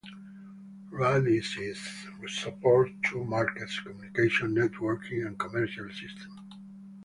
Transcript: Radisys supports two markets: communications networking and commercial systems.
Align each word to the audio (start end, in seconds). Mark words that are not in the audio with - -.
Radisys 0.91 1.77
supports 2.27 2.91
two 3.05 3.23
markets: 3.23 3.79
communications 3.81 4.57
networking 4.57 5.27
and 5.27 5.37
commercial 5.37 5.87
systems. 5.89 6.39